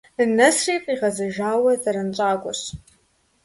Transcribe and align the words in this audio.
Нэсри 0.35 0.75
къигъэзэжауэ 0.83 1.71
зэранщӀакӀуэщ. 1.81 2.61